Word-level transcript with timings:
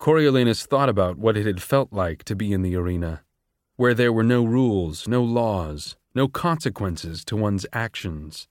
Coriolanus 0.00 0.64
thought 0.64 0.88
about 0.88 1.18
what 1.18 1.36
it 1.36 1.44
had 1.44 1.60
felt 1.60 1.92
like 1.92 2.24
to 2.24 2.34
be 2.34 2.54
in 2.54 2.62
the 2.62 2.74
arena, 2.74 3.22
where 3.76 3.92
there 3.92 4.14
were 4.14 4.24
no 4.24 4.42
rules, 4.42 5.06
no 5.06 5.22
laws, 5.22 5.94
no 6.14 6.26
consequences 6.26 7.22
to 7.26 7.36
one's 7.36 7.66
actions. 7.70 8.48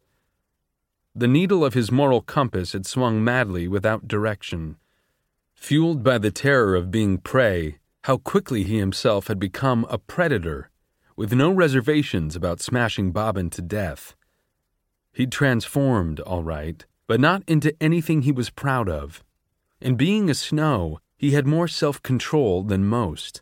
The 1.15 1.27
needle 1.27 1.65
of 1.65 1.73
his 1.73 1.91
moral 1.91 2.21
compass 2.21 2.73
had 2.73 2.85
swung 2.85 3.23
madly 3.23 3.67
without 3.67 4.07
direction. 4.07 4.77
Fueled 5.55 6.03
by 6.03 6.19
the 6.19 6.29
terror 6.29 6.75
of 6.75 6.91
being 6.91 7.17
prey, 7.17 7.79
how 8.03 8.17
quickly 8.17 8.63
he 8.63 8.77
himself 8.77 9.25
had 9.25 9.39
become 9.39 9.87
a 9.89 9.97
predator, 9.97 10.69
with 11.15 11.33
no 11.33 11.51
reservations 11.51 12.35
about 12.35 12.61
smashing 12.61 13.11
Bobbin 13.11 13.49
to 13.49 13.63
death. 13.63 14.15
He'd 15.13 15.31
transformed, 15.31 16.19
all 16.19 16.43
right, 16.43 16.85
but 17.07 17.19
not 17.19 17.41
into 17.47 17.75
anything 17.81 18.21
he 18.21 18.31
was 18.31 18.51
proud 18.51 18.87
of. 18.87 19.23
In 19.81 19.95
being 19.95 20.29
a 20.29 20.35
snow, 20.35 20.99
he 21.19 21.31
had 21.31 21.45
more 21.45 21.67
self 21.67 22.01
control 22.01 22.63
than 22.63 22.85
most. 22.85 23.41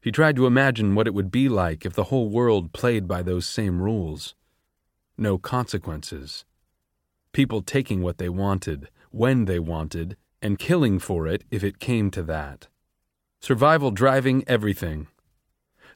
He 0.00 0.12
tried 0.12 0.36
to 0.36 0.46
imagine 0.46 0.94
what 0.94 1.08
it 1.08 1.12
would 1.12 1.32
be 1.32 1.48
like 1.48 1.84
if 1.84 1.92
the 1.92 2.04
whole 2.04 2.28
world 2.28 2.72
played 2.72 3.08
by 3.08 3.20
those 3.20 3.46
same 3.46 3.82
rules. 3.82 4.36
No 5.18 5.38
consequences. 5.38 6.44
People 7.32 7.62
taking 7.62 8.00
what 8.00 8.18
they 8.18 8.28
wanted, 8.28 8.90
when 9.10 9.46
they 9.46 9.58
wanted, 9.58 10.16
and 10.40 10.56
killing 10.56 11.00
for 11.00 11.26
it 11.26 11.42
if 11.50 11.64
it 11.64 11.80
came 11.80 12.12
to 12.12 12.22
that. 12.22 12.68
Survival 13.40 13.90
driving 13.90 14.44
everything. 14.46 15.08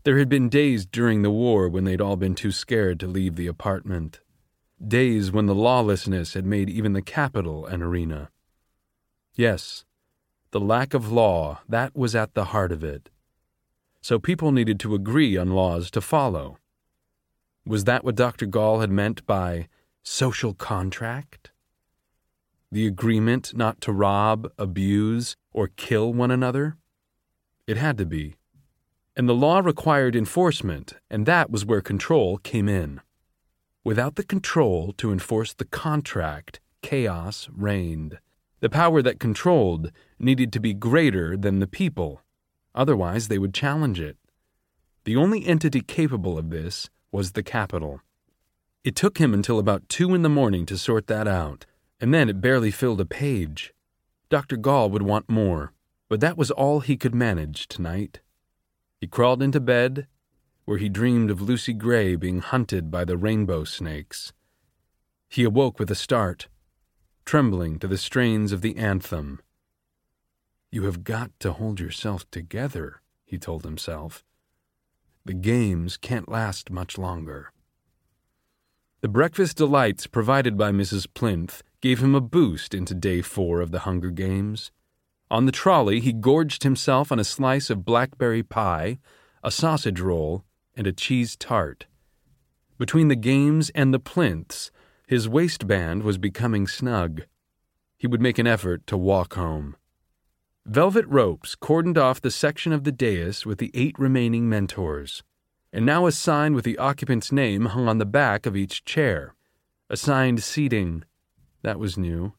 There 0.03 0.19
had 0.19 0.29
been 0.29 0.49
days 0.49 0.85
during 0.85 1.23
the 1.23 1.31
war 1.31 1.69
when 1.69 1.85
they'd 1.85 2.01
all 2.01 2.17
been 2.17 2.35
too 2.35 2.51
scared 2.51 2.99
to 3.01 3.07
leave 3.07 3.37
the 3.37 3.47
apartment. 3.47 4.21
Days 4.85 5.31
when 5.31 5.47
the 5.47 5.55
lawlessness 5.55 6.35
had 6.35 6.45
made 6.45 6.69
even 6.69 6.93
the 6.93 7.03
Capitol 7.03 7.67
an 7.67 7.83
arena. 7.83 8.31
Yes, 9.37 9.85
the 10.53 10.61
lack 10.61 10.95
of 10.95 11.11
law, 11.11 11.61
that 11.69 11.97
was 11.97 12.15
at 12.15 12.35
the 12.35 12.47
heart 12.47 12.73
of 12.73 12.85
it. 12.85 13.09
So 14.03 14.19
people 14.19 14.53
needed 14.53 14.79
to 14.81 14.95
agree 14.95 15.37
on 15.37 15.51
laws 15.51 15.91
to 15.93 16.01
follow. 16.01 16.59
Was 17.67 17.85
that 17.85 18.05
what 18.05 18.17
Dr. 18.17 18.47
Gaul 18.47 18.81
had 18.81 18.91
meant 18.91 19.27
by 19.27 19.69
social 20.03 20.53
contract? 20.53 21.53
The 22.71 22.87
agreement 22.87 23.57
not 23.57 23.81
to 23.83 23.93
rob, 23.93 24.51
abuse, 24.59 25.37
or 25.53 25.69
kill 25.69 26.13
one 26.13 26.31
another? 26.31 26.77
It 27.67 27.79
had 27.79 27.97
to 27.99 28.07
be. 28.07 28.37
And 29.17 29.29
the 29.29 29.35
law 29.35 29.61
required 29.61 30.17
enforcement, 30.17 30.95
and 31.11 31.25
that 31.27 31.51
was 31.51 31.65
where 31.65 31.81
control 31.81 32.39
came 32.39 32.69
in. 32.69 33.01
Without 33.85 34.17
the 34.17 34.25
control 34.25 34.93
to 34.99 35.13
enforce 35.13 35.55
the 35.55 35.65
contract, 35.65 36.61
chaos 36.83 37.49
reigned. 37.53 38.19
The 38.63 38.71
power 38.71 39.03
that 39.03 39.19
controlled 39.19 39.91
needed 40.21 40.53
to 40.53 40.61
be 40.61 40.73
greater 40.73 41.37
than 41.37 41.59
the 41.59 41.67
people, 41.67 42.23
otherwise, 42.77 43.27
they 43.27 43.37
would 43.37 43.53
challenge 43.53 43.99
it. 43.99 44.17
The 45.03 45.17
only 45.17 45.45
entity 45.45 45.81
capable 45.81 46.39
of 46.39 46.51
this 46.51 46.89
was 47.11 47.33
the 47.33 47.43
Capitol. 47.43 48.03
It 48.85 48.95
took 48.95 49.19
him 49.19 49.35
until 49.35 49.59
about 49.59 49.89
two 49.89 50.15
in 50.15 50.23
the 50.23 50.29
morning 50.29 50.65
to 50.67 50.79
sort 50.79 51.09
that 51.09 51.27
out, 51.27 51.67
and 52.01 52.15
then 52.15 52.29
it 52.29 52.41
barely 52.41 52.71
filled 52.71 53.01
a 53.01 53.05
page. 53.05 53.75
Dr. 54.29 54.57
Gaul 54.57 54.91
would 54.91 55.03
want 55.03 55.29
more, 55.29 55.73
but 56.09 56.21
that 56.21 56.39
was 56.39 56.53
all 56.53 56.79
he 56.79 56.97
could 56.97 57.17
manage 57.17 57.67
tonight. 57.67 58.21
He 59.01 59.09
crawled 59.09 59.43
into 59.43 59.59
bed 59.59 60.07
where 60.67 60.79
he 60.79 60.89
dreamed 60.89 61.33
of 61.33 61.43
Lucy 61.43 61.73
Gray 61.73 62.15
being 62.15 62.39
hunted 62.39 62.93
by 62.93 63.05
the 63.05 63.17
rainbow 63.17 63.65
snakes. 63.65 64.33
He 65.29 65.43
awoke 65.43 65.81
with 65.81 65.91
a 65.91 65.97
start, 65.97 66.47
trembling 67.25 67.79
to 67.79 67.89
the 67.89 67.99
strains 67.99 68.53
of 68.53 68.61
the 68.61 68.77
anthem. 68.77 69.41
You 70.71 70.85
have 70.85 71.05
got 71.05 71.31
to 71.41 71.53
hold 71.53 71.81
yourself 71.81 72.31
together, 72.31 73.03
he 73.25 73.39
told 73.39 73.65
himself. 73.65 74.25
The 75.25 75.35
games 75.35 75.97
can't 75.97 76.29
last 76.29 76.71
much 76.71 76.99
longer. 76.99 77.53
The 79.03 79.09
breakfast 79.09 79.57
delights 79.57 80.07
provided 80.07 80.57
by 80.57 80.71
Mrs. 80.71 81.07
Plinth 81.13 81.63
gave 81.81 82.01
him 82.01 82.15
a 82.15 82.21
boost 82.21 82.73
into 82.73 82.95
day 82.95 83.21
four 83.21 83.61
of 83.61 83.71
the 83.71 83.81
Hunger 83.81 84.11
Games. 84.11 84.71
On 85.31 85.47
the 85.47 85.53
trolley, 85.53 86.01
he 86.01 86.13
gorged 86.13 86.63
himself 86.63 87.11
on 87.11 87.19
a 87.19 87.25
slice 87.25 87.69
of 87.69 87.85
blackberry 87.85 88.43
pie, 88.43 88.99
a 89.43 89.51
sausage 89.51 90.01
roll, 90.01 90.45
and 90.77 90.87
a 90.87 90.93
cheese 90.93 91.37
tart. 91.37 91.87
Between 92.79 93.09
the 93.09 93.17
games 93.17 93.71
and 93.71 93.93
the 93.93 93.99
plinths, 93.99 94.71
his 95.13 95.29
waistband 95.29 96.03
was 96.03 96.17
becoming 96.17 96.67
snug. 96.67 97.25
He 97.99 98.07
would 98.07 98.23
make 98.23 98.39
an 98.39 98.47
effort 98.47 98.87
to 98.87 98.97
walk 98.97 99.35
home. 99.35 99.77
Velvet 100.65 101.05
ropes 101.07 101.55
cordoned 101.55 101.99
off 101.99 102.23
the 102.23 102.31
section 102.31 102.73
of 102.73 102.85
the 102.85 102.93
dais 102.93 103.45
with 103.45 103.59
the 103.59 103.71
eight 103.75 103.95
remaining 103.99 104.49
mentors, 104.49 105.23
and 105.71 105.85
now 105.85 106.07
a 106.07 106.13
sign 106.13 106.55
with 106.55 106.65
the 106.65 106.79
occupant's 106.79 107.31
name 107.31 107.67
hung 107.67 107.89
on 107.89 107.99
the 107.99 108.07
back 108.07 108.47
of 108.47 108.57
each 108.57 108.87
chair. 108.87 109.35
Assigned 109.91 110.43
seating. 110.43 111.05
That 111.61 111.79
was 111.79 111.99
new, 111.99 112.33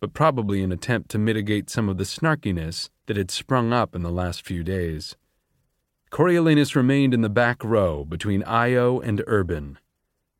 but 0.00 0.12
probably 0.12 0.64
an 0.64 0.72
attempt 0.72 1.12
to 1.12 1.18
mitigate 1.18 1.70
some 1.70 1.88
of 1.88 1.96
the 1.96 2.02
snarkiness 2.02 2.90
that 3.06 3.16
had 3.16 3.30
sprung 3.30 3.72
up 3.72 3.94
in 3.94 4.02
the 4.02 4.10
last 4.10 4.44
few 4.44 4.64
days. 4.64 5.14
Coriolanus 6.10 6.74
remained 6.74 7.14
in 7.14 7.20
the 7.20 7.28
back 7.28 7.62
row 7.62 8.04
between 8.04 8.42
Io 8.42 8.98
and 8.98 9.22
Urban. 9.28 9.78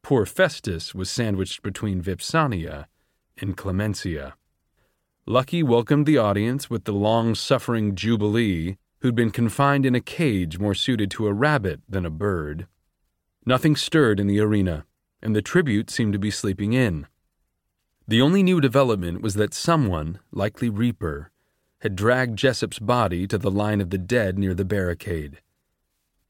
Poor 0.07 0.25
Festus 0.25 0.95
was 0.95 1.11
sandwiched 1.11 1.65
between 1.65 2.01
Vipsania 2.01 2.87
and 3.39 3.57
Clemensia. 3.57 4.35
Lucky 5.27 5.65
welcomed 5.65 6.07
the 6.07 6.17
audience 6.17 6.71
with 6.71 6.85
the 6.85 6.93
long 6.93 7.35
suffering 7.35 7.97
Jubilee, 7.97 8.77
who'd 9.01 9.17
been 9.17 9.33
confined 9.33 9.85
in 9.85 9.97
a 9.97 10.01
cage 10.01 10.61
more 10.61 10.77
suited 10.77 11.11
to 11.11 11.27
a 11.27 11.33
rabbit 11.33 11.81
than 11.89 12.07
a 12.07 12.11
bird. 12.11 12.69
Nothing 13.45 13.75
stirred 13.75 14.21
in 14.21 14.29
the 14.29 14.39
arena, 14.39 14.87
and 15.21 15.35
the 15.35 15.43
tribute 15.43 15.91
seemed 15.91 16.13
to 16.13 16.21
be 16.21 16.31
sleeping 16.31 16.73
in. 16.73 17.09
The 18.07 18.23
only 18.23 18.45
new 18.45 18.61
development 18.61 19.23
was 19.23 19.35
that 19.35 19.55
someone, 19.55 20.21
likely 20.31 20.69
Reaper, 20.69 21.33
had 21.81 21.97
dragged 21.97 22.39
Jessup's 22.39 22.79
body 22.79 23.27
to 23.27 23.39
the 23.39 23.51
line 23.51 23.81
of 23.81 23.91
the 23.91 23.99
dead 23.99 24.39
near 24.39 24.55
the 24.55 24.65
barricade. 24.65 25.41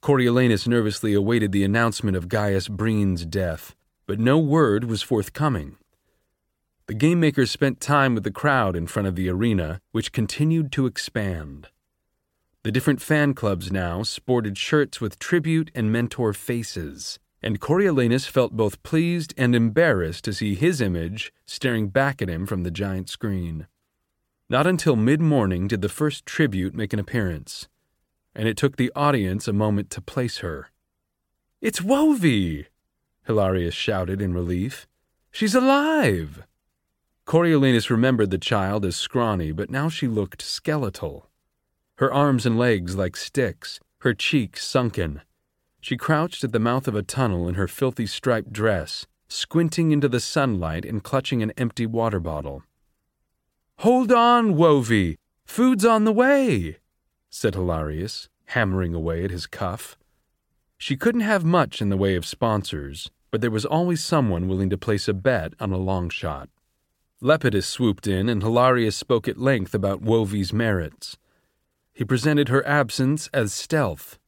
Coriolanus 0.06 0.68
nervously 0.68 1.14
awaited 1.14 1.50
the 1.50 1.64
announcement 1.64 2.16
of 2.16 2.28
Gaius 2.28 2.68
Breen's 2.68 3.26
death, 3.26 3.74
but 4.06 4.20
no 4.20 4.38
word 4.38 4.84
was 4.84 5.02
forthcoming. 5.02 5.78
The 6.86 6.94
game 6.94 7.18
makers 7.18 7.50
spent 7.50 7.80
time 7.80 8.14
with 8.14 8.22
the 8.22 8.30
crowd 8.30 8.76
in 8.76 8.86
front 8.86 9.08
of 9.08 9.16
the 9.16 9.28
arena, 9.28 9.80
which 9.90 10.12
continued 10.12 10.70
to 10.70 10.86
expand. 10.86 11.70
The 12.62 12.70
different 12.70 13.02
fan 13.02 13.34
clubs 13.34 13.72
now 13.72 14.04
sported 14.04 14.56
shirts 14.56 15.00
with 15.00 15.18
tribute 15.18 15.72
and 15.74 15.90
mentor 15.90 16.32
faces, 16.32 17.18
and 17.42 17.60
Coriolanus 17.60 18.26
felt 18.28 18.52
both 18.52 18.84
pleased 18.84 19.34
and 19.36 19.56
embarrassed 19.56 20.22
to 20.26 20.32
see 20.32 20.54
his 20.54 20.80
image 20.80 21.32
staring 21.46 21.88
back 21.88 22.22
at 22.22 22.30
him 22.30 22.46
from 22.46 22.62
the 22.62 22.70
giant 22.70 23.08
screen. 23.08 23.66
Not 24.48 24.68
until 24.68 24.94
mid 24.94 25.20
morning 25.20 25.66
did 25.66 25.82
the 25.82 25.88
first 25.88 26.24
tribute 26.26 26.76
make 26.76 26.92
an 26.92 27.00
appearance 27.00 27.66
and 28.36 28.46
it 28.46 28.56
took 28.56 28.76
the 28.76 28.92
audience 28.94 29.48
a 29.48 29.52
moment 29.52 29.88
to 29.90 30.00
place 30.00 30.38
her. 30.38 30.68
It's 31.62 31.80
Wovey! 31.80 32.66
Hilarius 33.26 33.74
shouted 33.74 34.20
in 34.20 34.34
relief. 34.34 34.86
She's 35.32 35.54
alive! 35.54 36.44
Coriolanus 37.24 37.90
remembered 37.90 38.30
the 38.30 38.38
child 38.38 38.84
as 38.84 38.94
scrawny, 38.94 39.52
but 39.52 39.70
now 39.70 39.88
she 39.88 40.06
looked 40.06 40.42
skeletal. 40.42 41.30
Her 41.96 42.12
arms 42.12 42.44
and 42.44 42.58
legs 42.58 42.94
like 42.94 43.16
sticks, 43.16 43.80
her 44.00 44.12
cheeks 44.12 44.64
sunken. 44.64 45.22
She 45.80 45.96
crouched 45.96 46.44
at 46.44 46.52
the 46.52 46.60
mouth 46.60 46.86
of 46.86 46.94
a 46.94 47.02
tunnel 47.02 47.48
in 47.48 47.54
her 47.54 47.66
filthy 47.66 48.06
striped 48.06 48.52
dress, 48.52 49.06
squinting 49.28 49.92
into 49.92 50.08
the 50.10 50.20
sunlight 50.20 50.84
and 50.84 51.02
clutching 51.02 51.42
an 51.42 51.52
empty 51.56 51.86
water 51.86 52.20
bottle. 52.20 52.62
Hold 53.78 54.12
on, 54.12 54.56
Wovey! 54.56 55.16
Food's 55.46 55.86
on 55.86 56.04
the 56.04 56.12
way! 56.12 56.78
Said 57.30 57.54
Hilarius, 57.54 58.28
hammering 58.46 58.94
away 58.94 59.24
at 59.24 59.30
his 59.30 59.46
cuff. 59.46 59.96
She 60.78 60.96
couldn't 60.96 61.22
have 61.22 61.44
much 61.44 61.80
in 61.80 61.88
the 61.88 61.96
way 61.96 62.14
of 62.14 62.26
sponsors, 62.26 63.10
but 63.30 63.40
there 63.40 63.50
was 63.50 63.64
always 63.64 64.04
someone 64.04 64.48
willing 64.48 64.70
to 64.70 64.78
place 64.78 65.08
a 65.08 65.14
bet 65.14 65.54
on 65.58 65.72
a 65.72 65.78
long 65.78 66.08
shot. 66.08 66.48
Lepidus 67.20 67.66
swooped 67.66 68.06
in, 68.06 68.28
and 68.28 68.42
Hilarius 68.42 68.94
spoke 68.94 69.26
at 69.26 69.38
length 69.38 69.74
about 69.74 70.02
Wovey's 70.02 70.52
merits. 70.52 71.16
He 71.92 72.04
presented 72.04 72.50
her 72.50 72.66
absence 72.66 73.28
as 73.32 73.54
stealth, 73.54 74.18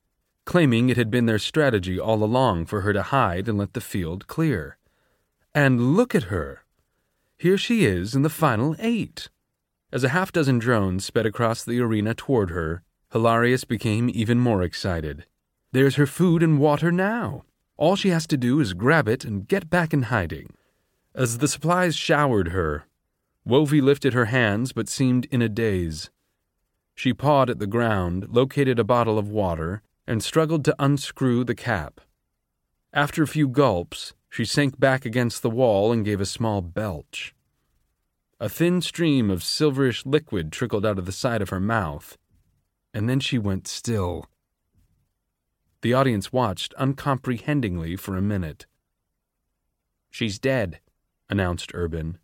claiming 0.47 0.89
it 0.89 0.97
had 0.97 1.11
been 1.11 1.27
their 1.27 1.39
strategy 1.39 2.01
all 2.01 2.25
along 2.25 2.65
for 2.65 2.81
her 2.81 2.95
to 2.95 3.03
hide 3.03 3.47
and 3.47 3.59
let 3.59 3.75
the 3.75 3.81
field 3.81 4.27
clear. 4.27 4.79
And 5.55 5.95
look 5.95 6.15
at 6.15 6.25
her! 6.25 6.65
Here 7.37 7.59
she 7.59 7.85
is 7.85 8.15
in 8.15 8.23
the 8.23 8.31
final 8.31 8.75
eight. 8.79 9.29
As 9.93 10.03
a 10.03 10.09
half 10.09 10.33
dozen 10.33 10.59
drones 10.59 11.05
sped 11.05 11.27
across 11.27 11.63
the 11.63 11.81
arena 11.81 12.15
toward 12.15 12.51
her, 12.51 12.83
Hilarius 13.13 13.65
became 13.67 14.11
even 14.13 14.39
more 14.39 14.63
excited. 14.63 15.25
There's 15.73 15.97
her 15.97 16.07
food 16.07 16.43
and 16.43 16.59
water 16.59 16.93
now. 16.93 17.45
All 17.77 17.97
she 17.97 18.11
has 18.11 18.27
to 18.27 18.37
do 18.37 18.61
is 18.61 18.75
grab 18.75 19.09
it 19.09 19.25
and 19.25 19.49
get 19.49 19.71
back 19.71 19.93
in 19.93 20.03
hiding. 20.05 20.55
As 21.15 21.39
the 21.39 21.49
supplies 21.49 21.97
showered 21.97 22.49
her, 22.49 22.85
Wovey 23.47 23.81
lifted 23.81 24.13
her 24.13 24.27
hands 24.27 24.73
but 24.73 24.89
seemed 24.89 25.25
in 25.27 25.41
a 25.41 25.49
daze. 25.49 26.11
She 26.95 27.15
pawed 27.15 27.49
at 27.49 27.61
the 27.61 27.67
ground, 27.67 28.29
located 28.31 28.79
a 28.79 28.85
bottle 28.85 29.19
of 29.19 29.31
water, 29.31 29.83
and 30.07 30.23
struggled 30.23 30.65
to 30.67 30.77
unscrew 30.79 31.45
the 31.45 31.55
cap. 31.55 32.01
After 32.93 33.23
a 33.23 33.29
few 33.29 33.49
gulps, 33.49 34.15
she 34.29 34.45
sank 34.45 34.79
back 34.79 35.05
against 35.05 35.43
the 35.43 35.51
wall 35.51 35.93
and 35.93 36.05
gave 36.05 36.21
a 36.21 36.27
small 36.27 36.61
belch. 36.61 37.35
A 38.41 38.49
thin 38.49 38.81
stream 38.81 39.31
of 39.31 39.43
silverish 39.43 40.05
liquid 40.05 40.53
trickled 40.53 40.85
out 40.85 40.99
of 40.99 41.07
the 41.07 41.13
side 41.13 41.41
of 41.43 41.51
her 41.51 41.61
mouth, 41.61 42.19
and 42.93 43.09
then 43.09 43.21
she 43.21 43.39
went 43.39 43.69
still. 43.69 44.27
The 45.83 45.95
audience 45.95 46.33
watched 46.33 46.75
uncomprehendingly 46.79 47.97
for 47.97 48.17
a 48.17 48.23
minute. 48.23 48.67
She's 50.11 50.39
dead, 50.39 50.81
announced 51.29 51.71
Urban. 51.75 52.19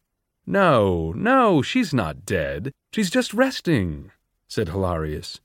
No, 0.46 1.12
no, 1.12 1.62
she's 1.62 1.94
not 1.94 2.26
dead. 2.26 2.72
She's 2.93 3.11
just 3.11 3.32
resting, 3.32 4.11
said 4.49 4.69
Hilarius. 4.69 5.40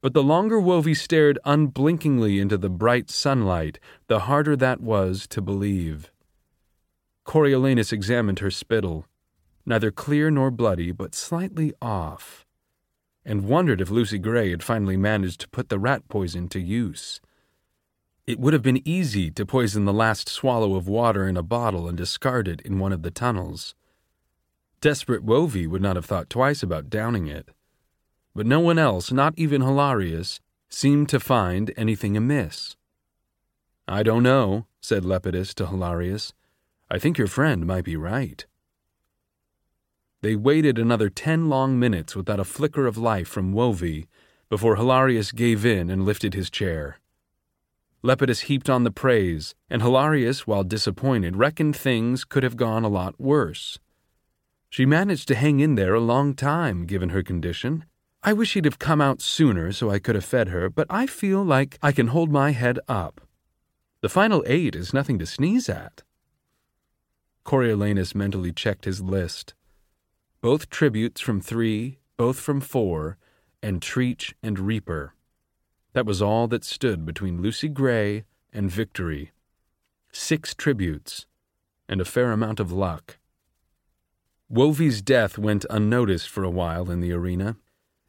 But 0.00 0.12
the 0.12 0.22
longer 0.22 0.60
Wovey 0.60 0.94
stared 0.94 1.38
unblinkingly 1.44 2.38
into 2.38 2.58
the 2.58 2.68
bright 2.68 3.10
sunlight, 3.10 3.78
the 4.06 4.20
harder 4.20 4.56
that 4.56 4.80
was 4.80 5.26
to 5.28 5.40
believe. 5.40 6.10
Coriolanus 7.24 7.92
examined 7.92 8.40
her 8.40 8.50
spittle, 8.50 9.06
neither 9.64 9.90
clear 9.90 10.30
nor 10.30 10.50
bloody, 10.50 10.92
but 10.92 11.14
slightly 11.14 11.72
off, 11.80 12.43
and 13.24 13.48
wondered 13.48 13.80
if 13.80 13.90
Lucy 13.90 14.18
Gray 14.18 14.50
had 14.50 14.62
finally 14.62 14.96
managed 14.96 15.40
to 15.40 15.48
put 15.48 15.68
the 15.68 15.78
rat 15.78 16.08
poison 16.08 16.48
to 16.48 16.60
use. 16.60 17.20
It 18.26 18.38
would 18.38 18.52
have 18.52 18.62
been 18.62 18.86
easy 18.86 19.30
to 19.32 19.44
poison 19.44 19.84
the 19.84 19.92
last 19.92 20.28
swallow 20.28 20.74
of 20.76 20.88
water 20.88 21.28
in 21.28 21.36
a 21.36 21.42
bottle 21.42 21.88
and 21.88 21.96
discard 21.96 22.48
it 22.48 22.60
in 22.62 22.78
one 22.78 22.92
of 22.92 23.02
the 23.02 23.10
tunnels. 23.10 23.74
Desperate 24.80 25.24
Wovey 25.24 25.66
would 25.66 25.82
not 25.82 25.96
have 25.96 26.06
thought 26.06 26.30
twice 26.30 26.62
about 26.62 26.90
downing 26.90 27.26
it. 27.26 27.50
But 28.34 28.46
no 28.46 28.60
one 28.60 28.78
else, 28.78 29.12
not 29.12 29.34
even 29.36 29.62
Hilarius, 29.62 30.40
seemed 30.68 31.08
to 31.10 31.20
find 31.20 31.72
anything 31.76 32.16
amiss. 32.16 32.76
I 33.86 34.02
don't 34.02 34.22
know, 34.22 34.66
said 34.80 35.04
Lepidus 35.04 35.54
to 35.54 35.66
Hilarius. 35.66 36.32
I 36.90 36.98
think 36.98 37.18
your 37.18 37.26
friend 37.26 37.66
might 37.66 37.84
be 37.84 37.96
right. 37.96 38.44
They 40.24 40.36
waited 40.36 40.78
another 40.78 41.10
ten 41.10 41.50
long 41.50 41.78
minutes 41.78 42.16
without 42.16 42.40
a 42.40 42.44
flicker 42.44 42.86
of 42.86 42.96
life 42.96 43.28
from 43.28 43.52
Wovey 43.52 44.06
before 44.48 44.76
Hilarius 44.76 45.34
gave 45.34 45.66
in 45.66 45.90
and 45.90 46.06
lifted 46.06 46.32
his 46.32 46.48
chair. 46.48 46.98
Lepidus 48.02 48.44
heaped 48.48 48.70
on 48.70 48.84
the 48.84 48.90
praise, 48.90 49.54
and 49.68 49.82
Hilarius, 49.82 50.46
while 50.46 50.64
disappointed, 50.64 51.36
reckoned 51.36 51.76
things 51.76 52.24
could 52.24 52.42
have 52.42 52.56
gone 52.56 52.84
a 52.84 52.88
lot 52.88 53.20
worse. 53.20 53.78
She 54.70 54.86
managed 54.86 55.28
to 55.28 55.34
hang 55.34 55.60
in 55.60 55.74
there 55.74 55.92
a 55.92 56.00
long 56.00 56.32
time, 56.32 56.86
given 56.86 57.10
her 57.10 57.22
condition. 57.22 57.84
I 58.22 58.32
wish 58.32 58.52
she'd 58.52 58.64
have 58.64 58.78
come 58.78 59.02
out 59.02 59.20
sooner 59.20 59.72
so 59.72 59.90
I 59.90 59.98
could 59.98 60.14
have 60.14 60.24
fed 60.24 60.48
her, 60.48 60.70
but 60.70 60.86
I 60.88 61.06
feel 61.06 61.44
like 61.44 61.78
I 61.82 61.92
can 61.92 62.06
hold 62.06 62.32
my 62.32 62.52
head 62.52 62.78
up. 62.88 63.20
The 64.00 64.08
final 64.08 64.42
eight 64.46 64.74
is 64.74 64.94
nothing 64.94 65.18
to 65.18 65.26
sneeze 65.26 65.68
at. 65.68 66.02
Coriolanus 67.44 68.14
mentally 68.14 68.52
checked 68.54 68.86
his 68.86 69.02
list. 69.02 69.52
Both 70.44 70.68
tributes 70.68 71.22
from 71.22 71.40
three, 71.40 72.00
both 72.18 72.38
from 72.38 72.60
four, 72.60 73.16
and 73.62 73.80
Treech 73.80 74.34
and 74.42 74.58
Reaper. 74.58 75.14
That 75.94 76.04
was 76.04 76.20
all 76.20 76.48
that 76.48 76.64
stood 76.64 77.06
between 77.06 77.40
Lucy 77.40 77.70
Gray 77.70 78.24
and 78.52 78.70
victory. 78.70 79.32
Six 80.12 80.54
tributes, 80.54 81.24
and 81.88 81.98
a 81.98 82.04
fair 82.04 82.30
amount 82.30 82.60
of 82.60 82.70
luck. 82.70 83.16
Wovey's 84.52 85.00
death 85.00 85.38
went 85.38 85.64
unnoticed 85.70 86.28
for 86.28 86.44
a 86.44 86.50
while 86.50 86.90
in 86.90 87.00
the 87.00 87.12
arena. 87.12 87.56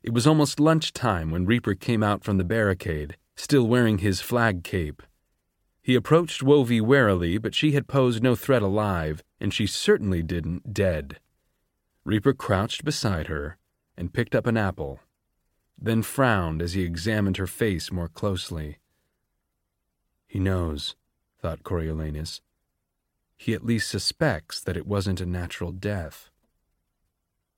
It 0.04 0.12
was 0.12 0.28
almost 0.28 0.60
lunchtime 0.60 1.32
when 1.32 1.46
Reaper 1.46 1.74
came 1.74 2.04
out 2.04 2.26
from 2.26 2.38
the 2.38 2.44
barricade, 2.44 3.16
still 3.38 3.66
wearing 3.66 4.00
his 4.00 4.20
flag 4.20 4.66
cape. 4.66 5.02
He 5.82 5.96
approached 5.96 6.44
Wovey 6.44 6.82
warily, 6.82 7.38
but 7.38 7.56
she 7.56 7.72
had 7.72 7.88
posed 7.88 8.22
no 8.22 8.36
threat 8.36 8.62
alive, 8.62 9.24
and 9.40 9.54
she 9.54 9.66
certainly 9.66 10.22
didn't 10.22 10.74
dead. 10.74 11.22
Reaper 12.06 12.34
crouched 12.34 12.86
beside 12.86 13.28
her 13.28 13.57
and 13.98 14.13
picked 14.13 14.36
up 14.36 14.48
an 14.48 14.57
apple 14.57 15.00
then 15.78 16.02
frowned 16.02 16.62
as 16.62 16.74
he 16.74 16.81
examined 16.81 17.38
her 17.38 17.48
face 17.48 17.92
more 17.92 18.07
closely. 18.07 18.78
He 20.28 20.40
knows, 20.40 20.96
thought 21.42 21.63
Coriolanus. 21.63 22.42
He 23.38 23.54
at 23.54 23.66
least 23.66 23.90
suspects 23.90 24.62
that 24.62 24.78
it 24.78 24.88
wasn't 24.88 25.22
a 25.22 25.25
natural 25.25 25.72
death. 25.72 26.30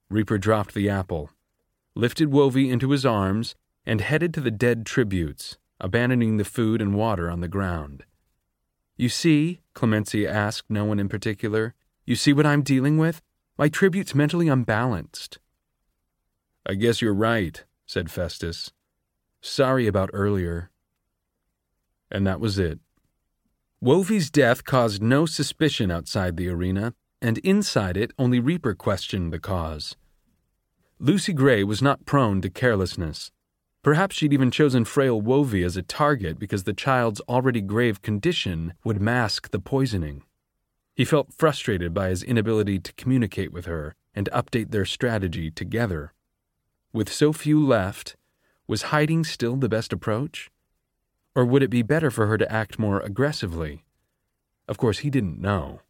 Reaper 0.10 0.38
dropped 0.38 0.74
the 0.74 0.90
apple, 0.90 1.30
lifted 1.96 2.32
Wovey 2.32 2.72
into 2.72 2.92
his 2.92 3.06
arms, 3.06 3.56
and 3.86 4.02
headed 4.02 4.34
to 4.34 4.42
the 4.42 4.52
dead 4.52 4.86
tributes, 4.86 5.58
abandoning 5.80 6.38
the 6.38 6.46
food 6.46 6.82
and 6.82 6.96
water 6.96 7.30
on 7.30 7.42
the 7.42 7.48
ground. 7.48 8.04
You 8.96 9.10
see, 9.10 9.62
Clemensia 9.76 10.28
asked 10.28 10.70
no 10.70 10.86
one 10.86 11.00
in 11.00 11.08
particular, 11.08 11.76
you 12.06 12.16
see 12.16 12.34
what 12.34 12.46
I'm 12.46 12.64
dealing 12.64 12.98
with? 12.98 13.22
My 13.58 13.70
tribute's 13.70 14.14
mentally 14.14 14.48
unbalanced. 14.48 15.40
I 16.66 16.76
guess 16.76 17.02
you're 17.02 17.14
right, 17.14 17.64
said 17.88 18.12
Festus. 18.12 18.72
Sorry 19.42 19.88
about 19.88 20.12
earlier. 20.14 20.70
And 22.12 22.28
that 22.28 22.40
was 22.40 22.60
it. 22.60 22.80
Wovey's 23.84 24.30
death 24.30 24.64
caused 24.64 25.02
no 25.02 25.26
suspicion 25.26 25.90
outside 25.90 26.38
the 26.38 26.50
arena, 26.50 26.94
and 27.22 27.40
inside 27.40 27.98
it 27.98 28.12
only 28.20 28.40
Reaper 28.40 28.76
questioned 28.76 29.34
the 29.34 29.40
cause. 29.40 29.96
Lucy 31.00 31.34
Gray 31.34 31.64
was 31.64 31.82
not 31.82 32.06
prone 32.06 32.42
to 32.42 32.50
carelessness. 32.50 33.32
Perhaps 33.84 34.16
she'd 34.16 34.34
even 34.34 34.52
chosen 34.52 34.84
frail 34.84 35.22
Wovey 35.22 35.64
as 35.64 35.78
a 35.78 35.82
target 35.82 36.38
because 36.38 36.64
the 36.64 36.74
child's 36.74 37.22
already 37.22 37.62
grave 37.62 38.02
condition 38.02 38.74
would 38.84 39.02
mask 39.02 39.50
the 39.52 39.60
poisoning. 39.60 40.24
He 40.98 41.06
felt 41.06 41.32
frustrated 41.32 41.94
by 41.94 42.10
his 42.10 42.24
inability 42.24 42.80
to 42.80 42.94
communicate 42.94 43.54
with 43.54 43.66
her 43.66 43.94
and 44.16 44.28
update 44.34 44.72
their 44.72 44.84
strategy 44.84 45.52
together. 45.52 46.12
With 46.92 47.14
so 47.14 47.32
few 47.32 47.64
left, 47.64 48.16
was 48.66 48.90
hiding 48.90 49.24
still 49.24 49.58
the 49.58 49.70
best 49.70 49.94
approach? 49.94 50.50
Or 51.36 51.46
would 51.46 51.62
it 51.62 51.70
be 51.70 51.84
better 51.84 52.10
for 52.10 52.26
her 52.26 52.36
to 52.40 52.52
act 52.52 52.80
more 52.80 53.00
aggressively? 53.00 53.86
Of 54.68 54.80
course, 54.80 55.00
he 55.00 55.12
didn't 55.12 55.40
know. 55.40 55.82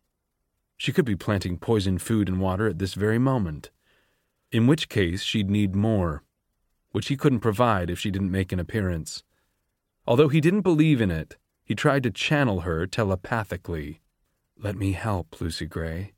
She 0.75 0.91
could 0.91 1.05
be 1.05 1.15
planting 1.15 1.57
poisoned 1.57 2.01
food 2.01 2.27
and 2.27 2.41
water 2.41 2.67
at 2.67 2.77
this 2.77 2.93
very 2.93 3.17
moment, 3.17 3.71
in 4.51 4.67
which 4.67 4.89
case 4.89 5.23
she'd 5.23 5.49
need 5.49 5.73
more, 5.73 6.21
which 6.91 7.07
he 7.07 7.15
couldn't 7.15 7.39
provide 7.39 7.89
if 7.89 7.97
she 7.97 8.11
didn't 8.11 8.29
make 8.29 8.51
an 8.51 8.59
appearance. 8.59 9.23
Although 10.05 10.27
he 10.27 10.41
didn't 10.41 10.67
believe 10.67 10.99
in 10.99 11.11
it, 11.11 11.37
he 11.63 11.75
tried 11.75 12.03
to 12.03 12.11
channel 12.11 12.61
her 12.61 12.85
telepathically. 12.85 14.01
Let 14.59 14.75
me 14.75 14.93
help, 14.93 15.39
Lucy 15.39 15.65
Gray. 15.65 16.13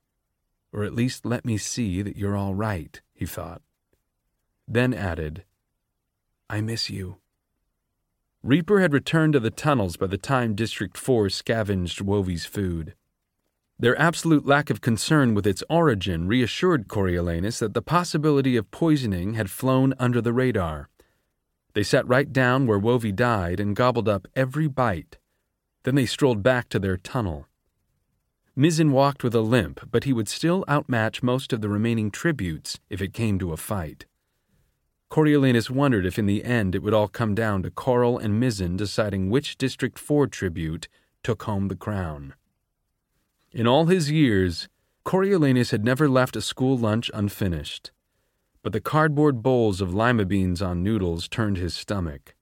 Or 0.72 0.84
at 0.84 0.94
least 0.94 1.26
let 1.26 1.46
me 1.46 1.58
see 1.58 2.02
that 2.02 2.18
you're 2.18 2.38
all 2.38 2.56
right, 2.56 3.02
he 3.14 3.26
thought 3.26 3.62
then 4.70 4.94
added, 4.94 5.44
I 6.50 6.62
miss 6.62 6.90
you. 6.90 7.18
Reaper 8.44 8.80
had 8.80 8.94
returned 8.94 9.34
to 9.34 9.40
the 9.40 9.50
tunnels 9.50 9.98
by 9.98 10.08
the 10.08 10.18
time 10.18 10.56
District 10.56 10.96
4 10.96 11.30
scavenged 11.30 12.00
Wovey's 12.00 12.46
food. 12.46 12.94
Their 13.80 14.00
absolute 14.00 14.46
lack 14.46 14.70
of 14.70 14.82
concern 14.82 15.34
with 15.34 15.48
its 15.48 15.64
origin 15.70 16.28
reassured 16.28 16.88
Coriolanus 16.88 17.60
that 17.60 17.74
the 17.74 17.82
possibility 17.82 18.56
of 18.56 18.72
poisoning 18.72 19.34
had 19.34 19.50
flown 19.50 19.94
under 19.98 20.22
the 20.22 20.34
radar. 20.34 20.90
They 21.74 21.84
sat 21.84 22.08
right 22.08 22.32
down 22.32 22.68
where 22.68 22.80
Wovey 22.80 23.16
died 23.16 23.60
and 23.60 23.76
gobbled 23.76 24.08
up 24.08 24.28
every 24.36 24.68
bite. 24.68 25.18
Then 25.84 25.96
they 25.96 26.06
strolled 26.06 26.44
back 26.44 26.70
to 26.70 26.80
their 26.80 26.98
tunnel. 26.98 27.48
Mizzen 28.60 28.92
walked 28.92 29.24
with 29.24 29.34
a 29.34 29.40
limp, 29.40 29.90
but 29.90 30.04
he 30.04 30.12
would 30.12 30.28
still 30.28 30.66
outmatch 30.68 31.24
most 31.24 31.54
of 31.54 31.62
the 31.62 31.70
remaining 31.70 32.12
tributes 32.12 32.78
if 32.90 33.02
it 33.02 33.14
came 33.14 33.40
to 33.40 33.54
a 33.54 33.58
fight. 33.58 34.06
Coriolanus 35.10 35.70
wondered 35.70 36.06
if 36.06 36.20
in 36.20 36.26
the 36.26 36.44
end 36.44 36.76
it 36.76 36.84
would 36.84 36.94
all 36.94 37.08
come 37.08 37.34
down 37.34 37.64
to 37.64 37.72
Coral 37.72 38.20
and 38.20 38.38
Mizzen 38.38 38.76
deciding 38.76 39.30
which 39.30 39.58
District 39.58 39.98
4 39.98 40.28
tribute 40.28 40.90
took 41.24 41.44
home 41.44 41.70
the 41.70 41.76
crown. 41.78 42.34
In 43.54 43.66
all 43.66 43.86
his 43.86 44.12
years, 44.12 44.68
Coriolanus 45.06 45.72
had 45.72 45.86
never 45.86 46.10
left 46.10 46.36
a 46.36 46.42
school 46.42 46.78
lunch 46.78 47.10
unfinished, 47.14 47.92
but 48.62 48.74
the 48.74 48.82
cardboard 48.82 49.42
bowls 49.42 49.80
of 49.80 49.94
lima 49.94 50.26
beans 50.26 50.62
on 50.62 50.84
noodles 50.84 51.30
turned 51.30 51.56
his 51.56 51.74
stomach. 51.74 52.36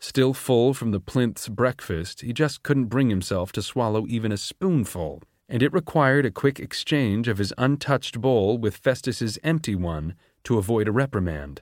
Still 0.00 0.32
full 0.32 0.72
from 0.72 0.92
the 0.92 0.98
plinth's 0.98 1.48
breakfast, 1.48 2.22
he 2.22 2.32
just 2.32 2.62
couldn't 2.62 2.86
bring 2.86 3.10
himself 3.10 3.52
to 3.52 3.62
swallow 3.62 4.06
even 4.08 4.32
a 4.32 4.38
spoonful, 4.38 5.22
and 5.46 5.62
it 5.62 5.74
required 5.74 6.24
a 6.24 6.30
quick 6.30 6.58
exchange 6.58 7.28
of 7.28 7.36
his 7.36 7.52
untouched 7.58 8.18
bowl 8.18 8.56
with 8.56 8.78
Festus's 8.78 9.38
empty 9.44 9.74
one 9.74 10.14
to 10.44 10.56
avoid 10.56 10.88
a 10.88 10.92
reprimand. 10.92 11.60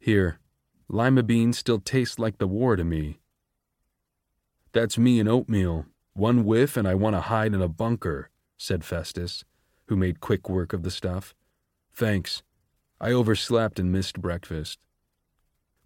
Here, 0.00 0.40
lima 0.88 1.22
beans 1.22 1.56
still 1.56 1.78
taste 1.78 2.18
like 2.18 2.38
the 2.38 2.48
war 2.48 2.74
to 2.74 2.82
me. 2.82 3.20
That's 4.72 4.98
me 4.98 5.20
and 5.20 5.28
oatmeal. 5.28 5.86
One 6.14 6.44
whiff 6.44 6.76
and 6.76 6.88
I 6.88 6.96
want 6.96 7.14
to 7.14 7.20
hide 7.20 7.54
in 7.54 7.62
a 7.62 7.68
bunker, 7.68 8.28
said 8.58 8.84
Festus, 8.84 9.44
who 9.86 9.96
made 9.96 10.20
quick 10.20 10.48
work 10.48 10.72
of 10.72 10.82
the 10.82 10.90
stuff. 10.90 11.32
Thanks. 11.94 12.42
I 13.00 13.12
overslept 13.12 13.78
and 13.78 13.92
missed 13.92 14.20
breakfast. 14.20 14.78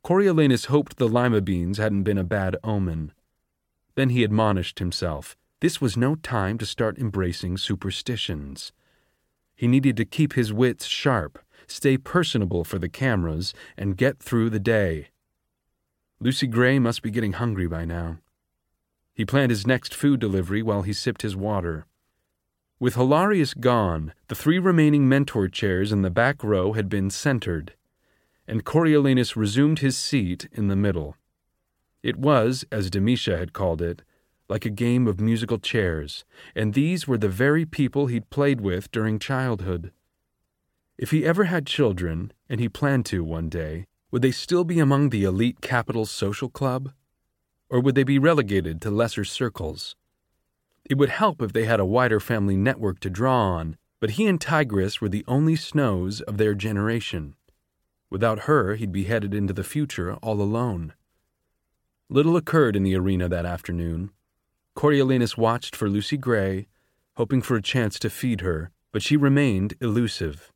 Coriolanus 0.06 0.66
hoped 0.66 0.98
the 0.98 1.08
lima 1.08 1.40
beans 1.40 1.78
hadn't 1.78 2.04
been 2.04 2.16
a 2.16 2.22
bad 2.22 2.54
omen. 2.62 3.10
Then 3.96 4.10
he 4.10 4.22
admonished 4.22 4.78
himself. 4.78 5.36
This 5.58 5.80
was 5.80 5.96
no 5.96 6.14
time 6.14 6.58
to 6.58 6.64
start 6.64 6.96
embracing 6.96 7.56
superstitions. 7.56 8.70
He 9.56 9.66
needed 9.66 9.96
to 9.96 10.04
keep 10.04 10.34
his 10.34 10.52
wits 10.52 10.86
sharp, 10.86 11.40
stay 11.66 11.98
personable 11.98 12.62
for 12.62 12.78
the 12.78 12.88
cameras, 12.88 13.52
and 13.76 13.96
get 13.96 14.20
through 14.20 14.50
the 14.50 14.60
day. 14.60 15.08
Lucy 16.20 16.46
Gray 16.46 16.78
must 16.78 17.02
be 17.02 17.10
getting 17.10 17.32
hungry 17.32 17.66
by 17.66 17.84
now. 17.84 18.18
He 19.12 19.24
planned 19.24 19.50
his 19.50 19.66
next 19.66 19.92
food 19.92 20.20
delivery 20.20 20.62
while 20.62 20.82
he 20.82 20.92
sipped 20.92 21.22
his 21.22 21.34
water. 21.34 21.84
With 22.78 22.94
Hilarius 22.94 23.54
gone, 23.54 24.12
the 24.28 24.36
three 24.36 24.60
remaining 24.60 25.08
mentor 25.08 25.48
chairs 25.48 25.90
in 25.90 26.02
the 26.02 26.10
back 26.10 26.44
row 26.44 26.74
had 26.74 26.88
been 26.88 27.10
centered, 27.10 27.74
and 28.46 28.64
Coriolanus 28.64 29.36
resumed 29.36 29.80
his 29.80 29.96
seat 29.96 30.48
in 30.52 30.68
the 30.68 30.76
middle. 30.76 31.16
It 32.02 32.16
was, 32.16 32.64
as 32.70 32.90
Domitia 32.90 33.38
had 33.38 33.52
called 33.52 33.82
it, 33.82 34.02
like 34.48 34.64
a 34.64 34.70
game 34.70 35.06
of 35.06 35.20
musical 35.20 35.58
chairs, 35.58 36.24
and 36.54 36.74
these 36.74 37.08
were 37.08 37.18
the 37.18 37.28
very 37.28 37.64
people 37.64 38.06
he'd 38.06 38.30
played 38.30 38.60
with 38.60 38.90
during 38.92 39.18
childhood. 39.18 39.92
If 40.98 41.10
he 41.10 41.24
ever 41.24 41.44
had 41.44 41.66
children, 41.66 42.32
and 42.48 42.60
he 42.60 42.68
planned 42.68 43.06
to 43.06 43.24
one 43.24 43.48
day, 43.48 43.86
would 44.10 44.22
they 44.22 44.30
still 44.30 44.64
be 44.64 44.78
among 44.78 45.10
the 45.10 45.24
elite 45.24 45.60
Capitol 45.60 46.06
social 46.06 46.48
club? 46.48 46.92
Or 47.68 47.80
would 47.80 47.96
they 47.96 48.04
be 48.04 48.18
relegated 48.18 48.80
to 48.82 48.90
lesser 48.90 49.24
circles? 49.24 49.96
It 50.88 50.96
would 50.96 51.08
help 51.08 51.42
if 51.42 51.52
they 51.52 51.64
had 51.64 51.80
a 51.80 51.84
wider 51.84 52.20
family 52.20 52.56
network 52.56 53.00
to 53.00 53.10
draw 53.10 53.36
on, 53.36 53.76
but 53.98 54.10
he 54.10 54.26
and 54.26 54.40
Tigris 54.40 55.00
were 55.00 55.08
the 55.08 55.24
only 55.26 55.56
snows 55.56 56.20
of 56.20 56.38
their 56.38 56.54
generation. 56.54 57.34
Without 58.16 58.48
her, 58.48 58.76
he'd 58.76 58.92
be 58.92 59.04
headed 59.04 59.34
into 59.34 59.52
the 59.52 59.62
future 59.62 60.14
all 60.22 60.40
alone. 60.40 60.94
Little 62.08 62.34
occurred 62.34 62.74
in 62.74 62.82
the 62.82 62.96
arena 62.96 63.28
that 63.28 63.44
afternoon. 63.44 64.08
Coriolanus 64.74 65.36
watched 65.36 65.76
for 65.76 65.90
Lucy 65.90 66.16
Gray, 66.16 66.66
hoping 67.18 67.42
for 67.42 67.56
a 67.56 67.60
chance 67.62 67.98
to 67.98 68.08
feed 68.08 68.40
her, 68.40 68.70
but 68.90 69.02
she 69.02 69.18
remained 69.18 69.74
elusive. 69.82 70.50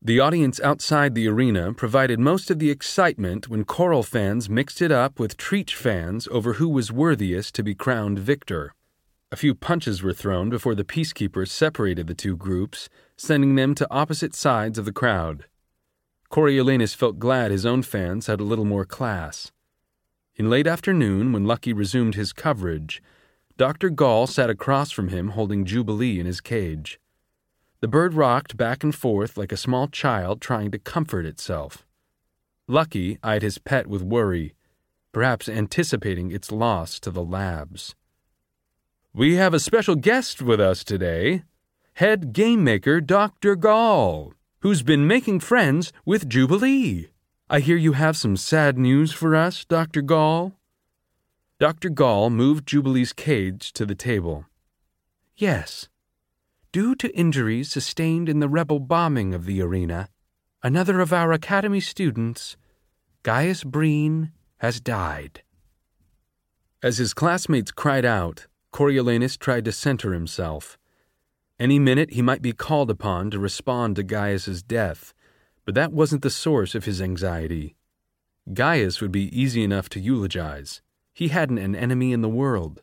The 0.00 0.18
audience 0.18 0.60
outside 0.60 1.14
the 1.14 1.28
arena 1.28 1.74
provided 1.74 2.18
most 2.18 2.50
of 2.50 2.58
the 2.58 2.70
excitement 2.70 3.50
when 3.50 3.66
Coral 3.66 4.02
fans 4.02 4.48
mixed 4.48 4.80
it 4.80 4.90
up 4.90 5.20
with 5.20 5.36
Treech 5.36 5.74
fans 5.74 6.26
over 6.30 6.54
who 6.54 6.70
was 6.70 6.90
worthiest 6.90 7.54
to 7.56 7.62
be 7.62 7.74
crowned 7.74 8.18
victor. 8.18 8.74
A 9.30 9.36
few 9.36 9.54
punches 9.54 10.02
were 10.02 10.14
thrown 10.14 10.48
before 10.48 10.74
the 10.74 10.84
peacekeepers 10.84 11.48
separated 11.48 12.06
the 12.06 12.14
two 12.14 12.34
groups, 12.34 12.88
sending 13.14 13.56
them 13.56 13.74
to 13.74 13.86
opposite 13.90 14.34
sides 14.34 14.78
of 14.78 14.86
the 14.86 14.90
crowd. 14.90 15.44
Coriolanus 16.30 16.94
felt 16.94 17.18
glad 17.18 17.50
his 17.50 17.64
own 17.64 17.82
fans 17.82 18.26
had 18.26 18.40
a 18.40 18.44
little 18.44 18.64
more 18.64 18.84
class. 18.84 19.50
In 20.36 20.50
late 20.50 20.66
afternoon, 20.66 21.32
when 21.32 21.46
Lucky 21.46 21.72
resumed 21.72 22.14
his 22.14 22.32
coverage, 22.32 23.02
Dr. 23.56 23.90
Gaul 23.90 24.26
sat 24.26 24.50
across 24.50 24.90
from 24.90 25.08
him 25.08 25.30
holding 25.30 25.64
Jubilee 25.64 26.20
in 26.20 26.26
his 26.26 26.40
cage. 26.40 27.00
The 27.80 27.88
bird 27.88 28.14
rocked 28.14 28.56
back 28.56 28.84
and 28.84 28.94
forth 28.94 29.36
like 29.36 29.52
a 29.52 29.56
small 29.56 29.88
child 29.88 30.40
trying 30.40 30.70
to 30.72 30.78
comfort 30.78 31.24
itself. 31.24 31.86
Lucky 32.68 33.18
eyed 33.22 33.42
his 33.42 33.58
pet 33.58 33.86
with 33.86 34.02
worry, 34.02 34.54
perhaps 35.12 35.48
anticipating 35.48 36.30
its 36.30 36.52
loss 36.52 37.00
to 37.00 37.10
the 37.10 37.24
labs. 37.24 37.94
We 39.14 39.36
have 39.36 39.54
a 39.54 39.60
special 39.60 39.96
guest 39.96 40.42
with 40.42 40.60
us 40.60 40.84
today, 40.84 41.42
head 41.94 42.32
game 42.32 42.62
maker 42.62 43.00
Dr. 43.00 43.56
Gaul, 43.56 44.34
who's 44.60 44.82
been 44.82 45.06
making 45.06 45.40
friends 45.40 45.92
with 46.04 46.28
Jubilee. 46.28 47.08
I 47.50 47.60
hear 47.60 47.76
you 47.76 47.92
have 47.92 48.16
some 48.16 48.36
sad 48.36 48.78
news 48.78 49.12
for 49.12 49.34
us, 49.34 49.64
Dr. 49.64 50.02
Gaul. 50.02 50.54
Dr. 51.58 51.88
Gaul 51.88 52.30
moved 52.30 52.66
Jubilee's 52.66 53.12
cage 53.12 53.72
to 53.72 53.86
the 53.86 53.94
table. 53.94 54.46
Yes, 55.36 55.88
Due 56.70 56.94
to 56.94 57.16
injuries 57.16 57.70
sustained 57.72 58.28
in 58.28 58.40
the 58.40 58.48
rebel 58.48 58.78
bombing 58.78 59.32
of 59.32 59.46
the 59.46 59.62
arena, 59.62 60.10
another 60.62 61.00
of 61.00 61.14
our 61.14 61.32
Academy 61.32 61.80
students, 61.80 62.58
Gaius 63.22 63.64
Breen, 63.64 64.32
has 64.58 64.78
died. 64.78 65.42
As 66.82 66.98
his 66.98 67.14
classmates 67.14 67.72
cried 67.72 68.04
out, 68.04 68.46
Coriolanus 68.70 69.38
tried 69.38 69.64
to 69.64 69.72
center 69.72 70.12
himself. 70.12 70.77
Any 71.60 71.78
minute 71.80 72.12
he 72.12 72.22
might 72.22 72.40
be 72.40 72.52
called 72.52 72.90
upon 72.90 73.30
to 73.30 73.38
respond 73.38 73.96
to 73.96 74.04
Gaius's 74.04 74.62
death, 74.62 75.12
but 75.64 75.74
that 75.74 75.92
wasn't 75.92 76.22
the 76.22 76.30
source 76.30 76.74
of 76.74 76.84
his 76.84 77.02
anxiety. 77.02 77.76
Gaius 78.54 79.00
would 79.00 79.12
be 79.12 79.36
easy 79.38 79.64
enough 79.64 79.88
to 79.90 80.00
eulogize. 80.00 80.82
He 81.12 81.28
hadn't 81.28 81.58
an 81.58 81.74
enemy 81.74 82.12
in 82.12 82.22
the 82.22 82.28
world. 82.28 82.82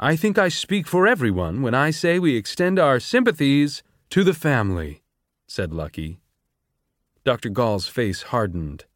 I 0.00 0.16
think 0.16 0.38
I 0.38 0.48
speak 0.48 0.86
for 0.86 1.06
everyone 1.06 1.60
when 1.60 1.74
I 1.74 1.90
say 1.90 2.18
we 2.18 2.36
extend 2.36 2.78
our 2.78 2.98
sympathies 2.98 3.82
to 4.10 4.24
the 4.24 4.32
family, 4.32 5.02
said 5.46 5.72
Lucky. 5.74 6.20
Dr. 7.24 7.50
Gaul's 7.50 7.86
face 7.86 8.22
hardened. 8.22 8.86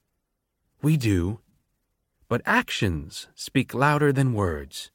We 0.80 0.96
do. 0.96 1.40
But 2.28 2.40
actions 2.46 3.28
speak 3.34 3.74
louder 3.74 4.12
than 4.12 4.32
words, 4.32 4.90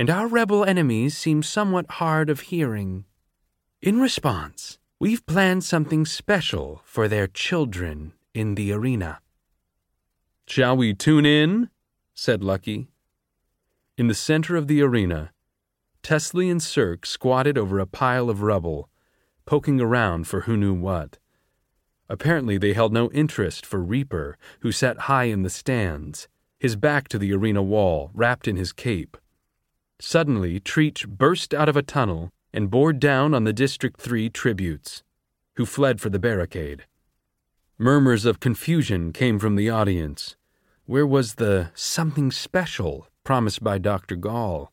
and 0.00 0.08
our 0.08 0.26
rebel 0.26 0.64
enemies 0.64 1.14
seem 1.14 1.42
somewhat 1.42 1.84
hard 1.90 2.30
of 2.30 2.40
hearing. 2.40 3.04
In 3.82 4.00
response, 4.00 4.78
we've 4.98 5.26
planned 5.26 5.62
something 5.62 6.06
special 6.06 6.80
for 6.86 7.06
their 7.06 7.26
children 7.26 8.14
in 8.32 8.54
the 8.54 8.72
arena. 8.72 9.20
Shall 10.46 10.74
we 10.74 10.94
tune 10.94 11.26
in? 11.26 11.68
said 12.14 12.42
Lucky. 12.42 12.88
In 13.98 14.08
the 14.08 14.14
center 14.14 14.56
of 14.56 14.68
the 14.68 14.80
arena, 14.80 15.32
Teslee 16.02 16.50
and 16.50 16.62
Circ 16.62 17.04
squatted 17.04 17.58
over 17.58 17.78
a 17.78 17.84
pile 17.84 18.30
of 18.30 18.40
rubble, 18.40 18.88
poking 19.44 19.82
around 19.82 20.26
for 20.26 20.40
who 20.40 20.56
knew 20.56 20.72
what. 20.72 21.18
Apparently, 22.08 22.56
they 22.56 22.72
held 22.72 22.94
no 22.94 23.10
interest 23.10 23.66
for 23.66 23.82
Reaper, 23.82 24.38
who 24.60 24.72
sat 24.72 25.00
high 25.00 25.24
in 25.24 25.42
the 25.42 25.50
stands, 25.50 26.26
his 26.58 26.74
back 26.74 27.06
to 27.08 27.18
the 27.18 27.34
arena 27.34 27.62
wall, 27.62 28.10
wrapped 28.14 28.48
in 28.48 28.56
his 28.56 28.72
cape. 28.72 29.18
Suddenly, 30.00 30.60
Treech 30.60 31.06
burst 31.06 31.52
out 31.52 31.68
of 31.68 31.76
a 31.76 31.82
tunnel 31.82 32.30
and 32.54 32.70
bore 32.70 32.94
down 32.94 33.34
on 33.34 33.44
the 33.44 33.52
District 33.52 34.00
3 34.00 34.30
tributes, 34.30 35.02
who 35.56 35.66
fled 35.66 36.00
for 36.00 36.08
the 36.08 36.18
barricade. 36.18 36.86
Murmurs 37.76 38.24
of 38.24 38.40
confusion 38.40 39.12
came 39.12 39.38
from 39.38 39.56
the 39.56 39.68
audience. 39.68 40.36
Where 40.86 41.06
was 41.06 41.34
the 41.34 41.70
something 41.74 42.30
special 42.30 43.08
promised 43.24 43.62
by 43.62 43.76
Dr. 43.76 44.16
Gaul? 44.16 44.72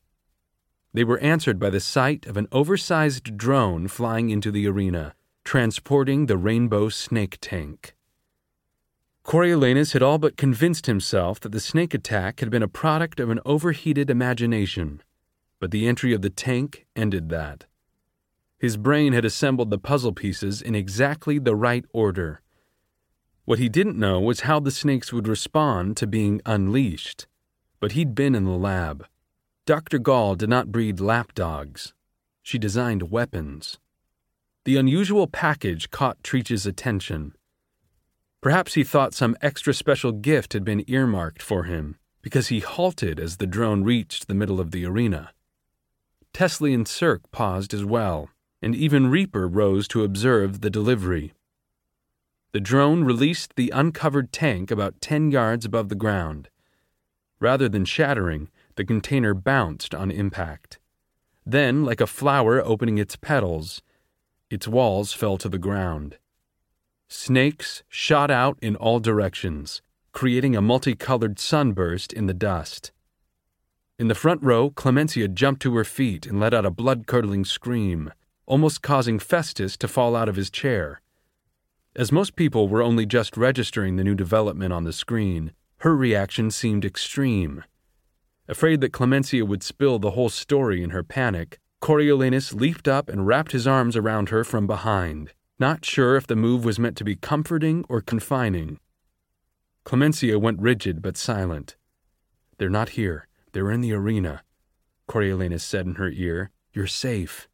They 0.94 1.04
were 1.04 1.20
answered 1.20 1.60
by 1.60 1.72
the 1.72 1.82
sight 1.82 2.26
of 2.26 2.38
an 2.38 2.48
oversized 2.52 3.38
drone 3.38 3.90
flying 3.90 4.30
into 4.30 4.50
the 4.50 4.66
arena, 4.66 5.14
transporting 5.44 6.26
the 6.26 6.38
Rainbow 6.38 6.88
Snake 6.88 7.38
Tank. 7.42 7.96
Coriolanus 9.24 9.92
had 9.92 10.02
all 10.02 10.18
but 10.18 10.38
convinced 10.38 10.86
himself 10.86 11.42
that 11.42 11.52
the 11.52 11.60
snake 11.60 11.94
attack 11.94 12.40
had 12.40 12.50
been 12.50 12.64
a 12.64 12.68
product 12.70 13.20
of 13.20 13.30
an 13.30 13.42
overheated 13.46 14.10
imagination, 14.10 15.02
but 15.60 15.72
the 15.72 15.88
entry 15.88 16.14
of 16.14 16.22
the 16.22 16.30
tank 16.30 16.86
ended 16.96 17.30
that. 17.30 17.66
His 18.60 18.78
brain 18.78 19.14
had 19.14 19.26
assembled 19.26 19.70
the 19.70 19.78
puzzle 19.78 20.14
pieces 20.14 20.62
in 20.62 20.76
exactly 20.76 21.40
the 21.40 21.56
right 21.56 21.86
order. 21.94 22.42
What 23.46 23.60
he 23.60 23.70
didn't 23.70 23.98
know 23.98 24.20
was 24.20 24.42
how 24.42 24.60
the 24.60 24.72
snakes 24.72 25.14
would 25.14 25.28
respond 25.28 25.96
to 25.98 26.08
being 26.08 26.42
unleashed, 26.46 27.28
but 27.80 27.94
he'd 27.94 28.16
been 28.16 28.36
in 28.36 28.46
the 28.46 28.52
lab. 28.52 29.06
Dr. 29.66 30.00
Gaul 30.00 30.36
did 30.36 30.50
not 30.50 30.72
breed 30.72 31.00
lapdogs. 31.00 31.94
She 32.42 32.58
designed 32.58 33.12
weapons. 33.12 33.80
The 34.66 34.78
unusual 34.78 35.28
package 35.28 35.92
caught 35.92 36.24
Treech's 36.24 36.66
attention. 36.66 37.34
Perhaps 38.42 38.74
he 38.74 38.84
thought 38.84 39.14
some 39.14 39.38
extra 39.42 39.74
special 39.74 40.12
gift 40.12 40.54
had 40.54 40.64
been 40.64 40.84
earmarked 40.88 41.42
for 41.42 41.64
him, 41.64 41.98
because 42.22 42.48
he 42.48 42.60
halted 42.60 43.20
as 43.20 43.38
the 43.38 43.48
drone 43.48 43.84
reached 43.84 44.28
the 44.28 44.34
middle 44.34 44.60
of 44.60 44.72
the 44.72 44.86
arena. 44.86 45.32
Teslee 46.38 46.76
and 46.76 46.88
Circ 46.88 47.32
paused 47.32 47.74
as 47.74 47.84
well, 47.84 48.30
and 48.62 48.76
even 48.76 49.10
Reaper 49.10 49.48
rose 49.48 49.88
to 49.88 50.04
observe 50.04 50.62
the 50.62 50.70
delivery. 50.70 51.34
The 52.52 52.60
drone 52.60 53.04
released 53.04 53.56
the 53.56 53.72
uncovered 53.74 54.32
tank 54.32 54.70
about 54.70 55.02
10 55.02 55.32
yards 55.32 55.66
above 55.66 55.90
the 55.90 55.96
ground. 55.96 56.50
Rather 57.40 57.68
than 57.68 57.86
shattering, 57.86 58.52
the 58.76 58.86
container 58.86 59.34
bounced 59.34 59.96
on 59.96 60.12
impact. 60.12 60.78
Then, 61.44 61.84
like 61.84 62.02
a 62.02 62.06
flower 62.06 62.64
opening 62.64 63.00
its 63.00 63.16
petals, 63.16 63.82
its 64.52 64.68
walls 64.68 65.14
fell 65.14 65.40
to 65.40 65.50
the 65.50 65.58
ground. 65.58 66.20
Snakes 67.08 67.82
shot 67.90 68.30
out 68.30 68.60
in 68.62 68.76
all 68.76 69.00
directions, 69.00 69.82
creating 70.12 70.56
a 70.56 70.62
multicolored 70.62 71.40
sunburst 71.40 72.14
in 72.14 72.28
the 72.28 72.36
dust. 72.36 72.92
In 74.00 74.10
the 74.10 74.16
front 74.16 74.44
row, 74.44 74.70
Clemensia 74.70 75.28
jumped 75.28 75.64
to 75.64 75.76
her 75.76 75.84
feet 75.84 76.28
and 76.28 76.40
let 76.40 76.54
out 76.54 76.68
a 76.68 76.72
blood 76.72 77.08
curdling 77.08 77.44
scream, 77.44 78.14
almost 78.46 78.84
causing 78.84 79.18
Festus 79.18 79.76
to 79.78 79.88
fall 79.88 80.16
out 80.16 80.30
of 80.30 80.36
his 80.36 80.52
chair. 80.52 81.02
As 81.96 82.12
most 82.12 82.36
people 82.36 82.68
were 82.68 82.84
only 82.84 83.08
just 83.08 83.36
registering 83.36 83.96
the 83.96 84.04
new 84.04 84.14
development 84.14 84.72
on 84.72 84.84
the 84.84 84.94
screen, 84.94 85.52
her 85.78 85.96
reaction 85.96 86.52
seemed 86.52 86.86
extreme. 86.86 87.64
Afraid 88.48 88.82
that 88.82 88.94
Clemensia 88.94 89.48
would 89.48 89.64
spill 89.64 89.98
the 89.98 90.12
whole 90.12 90.30
story 90.30 90.84
in 90.84 90.92
her 90.92 91.04
panic, 91.04 91.60
Coriolanus 91.82 92.54
leaped 92.54 92.88
up 92.88 93.10
and 93.10 93.26
wrapped 93.26 93.52
his 93.52 93.66
arms 93.66 93.96
around 93.96 94.30
her 94.30 94.44
from 94.44 94.68
behind, 94.68 95.34
not 95.58 95.84
sure 95.84 96.16
if 96.16 96.28
the 96.28 96.36
move 96.36 96.64
was 96.64 96.78
meant 96.78 96.98
to 96.98 97.04
be 97.04 97.16
comforting 97.16 97.84
or 97.90 98.02
confining. 98.02 98.80
Clemensia 99.86 100.40
went 100.40 100.62
rigid 100.62 101.02
but 101.02 101.18
silent. 101.18 101.78
They're 102.60 102.70
not 102.70 102.90
here. 102.90 103.28
They're 103.58 103.72
in 103.72 103.82
the 103.82 103.94
arena, 103.94 104.44
Coriolanus 105.08 105.64
said 105.64 105.88
in 105.88 105.96
her 105.96 106.12
ear. 106.12 106.52
You're 106.74 106.86
safe. 106.86 107.50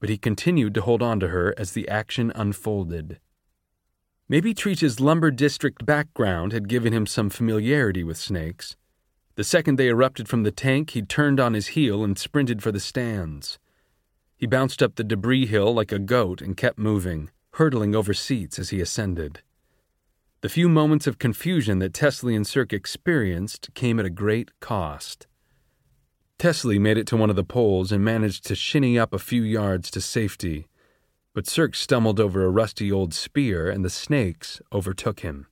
But 0.00 0.08
he 0.08 0.16
continued 0.16 0.72
to 0.72 0.80
hold 0.80 1.02
on 1.02 1.20
to 1.20 1.28
her 1.28 1.54
as 1.58 1.72
the 1.72 1.86
action 1.86 2.32
unfolded. 2.34 3.20
Maybe 4.26 4.54
Treech's 4.54 5.00
lumber 5.00 5.30
district 5.30 5.84
background 5.84 6.54
had 6.54 6.66
given 6.66 6.94
him 6.94 7.04
some 7.04 7.28
familiarity 7.28 8.02
with 8.02 8.16
snakes. 8.16 8.78
The 9.34 9.44
second 9.44 9.76
they 9.76 9.88
erupted 9.88 10.30
from 10.30 10.44
the 10.44 10.50
tank, 10.50 10.92
he 10.92 11.02
turned 11.02 11.38
on 11.38 11.52
his 11.52 11.76
heel 11.76 12.02
and 12.02 12.18
sprinted 12.18 12.62
for 12.62 12.72
the 12.72 12.80
stands. 12.80 13.58
He 14.38 14.46
bounced 14.46 14.82
up 14.82 14.94
the 14.94 15.04
debris 15.04 15.44
hill 15.44 15.74
like 15.74 15.92
a 15.92 15.98
goat 15.98 16.40
and 16.40 16.56
kept 16.56 16.78
moving, 16.78 17.28
hurtling 17.56 17.94
over 17.94 18.14
seats 18.14 18.58
as 18.58 18.70
he 18.70 18.80
ascended. 18.80 19.42
The 20.42 20.48
few 20.48 20.68
moments 20.68 21.06
of 21.06 21.20
confusion 21.20 21.78
that 21.78 21.92
Teslee 21.92 22.34
and 22.34 22.44
Circ 22.44 22.72
experienced 22.72 23.72
came 23.74 24.00
at 24.00 24.06
a 24.06 24.10
great 24.10 24.50
cost. 24.58 25.28
Teslee 26.36 26.80
made 26.80 26.98
it 26.98 27.06
to 27.06 27.16
one 27.16 27.30
of 27.30 27.36
the 27.36 27.44
poles 27.44 27.92
and 27.92 28.04
managed 28.04 28.44
to 28.46 28.56
shinny 28.56 28.98
up 28.98 29.14
a 29.14 29.20
few 29.20 29.42
yards 29.42 29.88
to 29.92 30.00
safety, 30.00 30.66
but 31.32 31.46
Circ 31.46 31.76
stumbled 31.76 32.18
over 32.18 32.44
a 32.44 32.50
rusty 32.50 32.90
old 32.90 33.14
spear 33.14 33.70
and 33.70 33.84
the 33.84 33.88
snakes 33.88 34.60
overtook 34.72 35.20
him. 35.20 35.46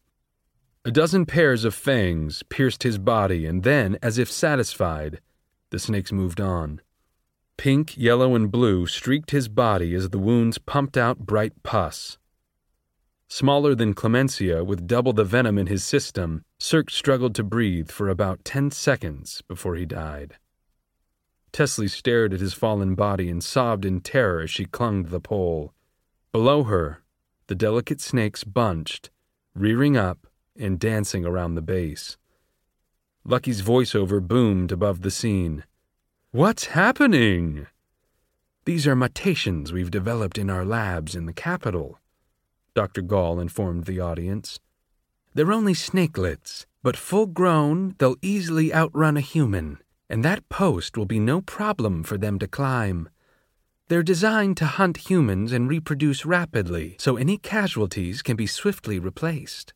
A 0.85 0.91
dozen 0.91 1.25
pairs 1.25 1.65
of 1.65 1.73
fangs 1.73 2.43
pierced 2.49 2.83
his 2.83 2.99
body, 2.99 3.47
and 3.47 3.63
then, 3.63 3.97
as 4.03 4.19
if 4.19 4.29
satisfied, 4.29 5.21
the 5.71 5.79
snakes 5.79 6.11
moved 6.11 6.41
on. 6.41 6.81
Pink, 7.57 7.97
yellow, 7.97 8.35
and 8.35 8.51
blue 8.51 8.89
streaked 8.89 9.31
his 9.31 9.47
body 9.47 9.95
as 9.95 10.11
the 10.11 10.19
wounds 10.19 10.59
pumped 10.59 10.97
out 10.97 11.21
bright 11.21 11.63
pus. 11.63 12.19
Smaller 13.33 13.77
than 13.77 13.95
Clemensia, 13.95 14.65
with 14.65 14.89
double 14.89 15.13
the 15.13 15.23
venom 15.23 15.57
in 15.57 15.69
his 15.69 15.85
system, 15.85 16.45
Circ 16.59 16.91
struggled 16.91 17.33
to 17.37 17.45
breathe 17.45 17.89
for 17.89 18.09
about 18.09 18.45
ten 18.45 18.73
seconds 18.73 19.41
before 19.47 19.77
he 19.77 19.87
died. 19.87 20.35
Teslee 21.53 21.89
stared 21.89 22.35
at 22.35 22.41
his 22.41 22.55
fallen 22.55 22.97
body 22.97 23.31
and 23.31 23.43
sobbed 23.43 23.85
in 23.85 24.01
terror 24.01 24.41
as 24.41 24.51
she 24.51 24.65
clung 24.65 25.05
to 25.05 25.11
the 25.11 25.21
pole. 25.21 25.73
Below 26.33 26.65
her, 26.65 27.05
the 27.47 27.55
delicate 27.55 28.01
snakes 28.01 28.43
bunched, 28.43 29.11
rearing 29.55 29.97
up 29.97 30.27
and 30.59 30.81
dancing 30.81 31.25
around 31.25 31.55
the 31.55 31.63
base. 31.63 32.17
Lucky's 33.25 33.63
voiceover 33.63 34.21
boomed 34.21 34.73
above 34.73 35.03
the 35.03 35.11
scene. 35.11 35.63
What's 36.33 36.67
happening? 36.67 37.69
These 38.65 38.89
are 38.89 38.97
mutations 38.97 39.73
we've 39.73 39.91
developed 39.91 40.37
in 40.37 40.51
our 40.51 40.65
labs 40.65 41.15
in 41.15 41.27
the 41.27 41.33
Capitol, 41.33 42.01
Dr. 42.75 43.03
Gaul 43.03 43.41
informed 43.41 43.85
the 43.85 44.01
audience. 44.01 44.61
They're 45.35 45.53
only 45.53 45.75
snakelets, 45.75 46.67
but 46.83 46.97
full 46.97 47.27
grown, 47.27 47.95
they'll 47.99 48.17
easily 48.23 48.73
outrun 48.75 49.17
a 49.17 49.21
human, 49.21 49.79
and 50.09 50.25
that 50.25 50.49
post 50.49 50.97
will 50.97 51.07
be 51.07 51.21
no 51.21 51.41
problem 51.41 52.03
for 52.03 52.19
them 52.19 52.39
to 52.39 52.49
climb. 52.49 53.09
They're 53.89 54.03
designed 54.03 54.57
to 54.59 54.67
hunt 54.67 55.09
humans 55.11 55.53
and 55.53 55.69
reproduce 55.69 56.25
rapidly, 56.25 56.97
so 56.99 57.17
any 57.17 57.37
casualties 57.37 58.23
can 58.23 58.37
be 58.37 58.47
swiftly 58.47 58.99
replaced. 58.99 59.75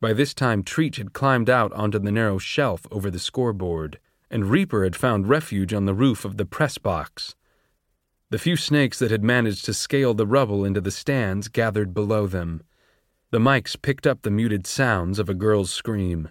By 0.00 0.14
this 0.14 0.32
time, 0.32 0.62
Treech 0.62 0.96
had 0.96 1.12
climbed 1.12 1.50
out 1.50 1.72
onto 1.74 1.98
the 1.98 2.10
narrow 2.10 2.38
shelf 2.38 2.86
over 2.90 3.10
the 3.10 3.18
scoreboard, 3.18 3.98
and 4.30 4.50
Reaper 4.50 4.84
had 4.84 4.96
found 4.96 5.28
refuge 5.28 5.74
on 5.74 5.84
the 5.84 5.94
roof 5.94 6.24
of 6.24 6.38
the 6.38 6.46
press 6.46 6.78
box. 6.78 7.34
The 8.30 8.38
few 8.38 8.56
snakes 8.56 8.98
that 9.00 9.10
had 9.10 9.24
managed 9.24 9.64
to 9.64 9.74
scale 9.74 10.14
the 10.14 10.26
rubble 10.26 10.64
into 10.64 10.80
the 10.80 10.90
stands 10.90 11.48
gathered 11.48 11.92
below 11.92 12.26
them. 12.26 12.62
The 13.30 13.38
mics 13.38 13.80
picked 13.80 14.06
up 14.06 14.22
the 14.22 14.30
muted 14.30 14.66
sounds 14.66 15.18
of 15.18 15.28
a 15.28 15.34
girl's 15.34 15.72
scream. 15.72 16.30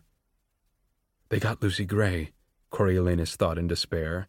They 1.29 1.39
got 1.39 1.61
Lucy 1.61 1.85
Gray, 1.85 2.31
Coriolanus 2.71 3.35
thought 3.35 3.57
in 3.57 3.67
despair. 3.67 4.27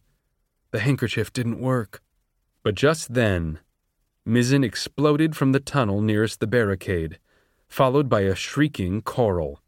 The 0.73 0.81
handkerchief 0.81 1.33
didn't 1.33 1.61
work. 1.61 2.03
But 2.63 2.75
just 2.75 3.15
then, 3.15 3.61
Mizzen 4.27 4.65
exploded 4.65 5.37
from 5.37 5.53
the 5.53 5.61
tunnel 5.61 6.01
nearest 6.01 6.41
the 6.41 6.47
barricade 6.47 7.19
followed 7.71 8.09
by 8.09 8.23
a 8.23 8.35
shrieking 8.35 9.01
coral. 9.01 9.63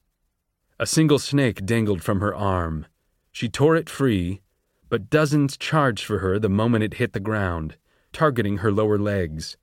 A 0.78 0.86
single 0.86 1.20
snake 1.20 1.64
dangled 1.64 2.02
from 2.02 2.20
her 2.20 2.34
arm. 2.34 2.86
She 3.30 3.48
tore 3.48 3.76
it 3.76 3.88
free, 3.88 4.42
but 4.88 5.08
dozens 5.08 5.56
charged 5.56 6.04
for 6.04 6.18
her 6.18 6.38
the 6.38 6.48
moment 6.48 6.82
it 6.82 6.94
hit 6.94 7.12
the 7.12 7.20
ground, 7.20 7.76
targeting 8.12 8.58
her 8.58 8.70
lower 8.70 8.98
legs. 8.98 9.56